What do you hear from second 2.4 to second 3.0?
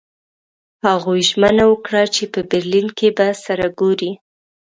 برلین